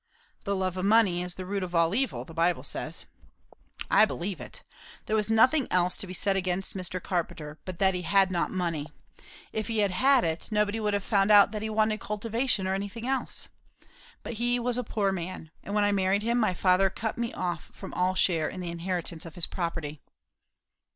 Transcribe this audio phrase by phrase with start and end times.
[0.45, 3.05] "'The love of money is the root of all evil,' the Bible says."
[3.91, 4.63] "I believe it.
[5.05, 6.99] There was nothing else to be said against Mr.
[6.99, 8.87] Carpenter, but that he had not money;
[9.53, 12.73] if he had had it, nobody would have found out that he wanted cultivation, or
[12.73, 13.49] anything else.
[14.23, 15.51] But he was a poor man.
[15.63, 18.71] And when I married him, my father cut me off from all share in the
[18.71, 20.01] inheritance of his property."